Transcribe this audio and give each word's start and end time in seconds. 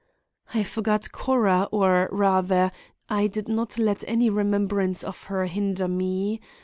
"I 0.51 0.63
forgot 0.63 1.11
Cora, 1.11 1.67
or, 1.71 2.09
rather, 2.11 2.71
I 3.07 3.27
did 3.27 3.47
not 3.47 3.77
let 3.77 4.03
any 4.07 4.31
remembrance 4.31 5.03
of 5.03 5.25
her 5.25 5.45
hinder 5.45 5.87
me. 5.87 6.39